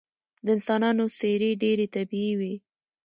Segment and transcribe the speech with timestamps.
[0.45, 2.53] د انسانانو څیرې ډیرې طبیعي وې